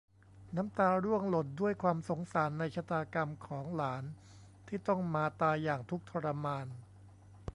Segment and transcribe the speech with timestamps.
[0.55, 4.03] น้ำตาร่วงหล่นด้วยความสงสารในชะตากรรมของหลาน
[4.67, 6.65] ที่ต้องมาตายอย่างทุกข์ทรมาน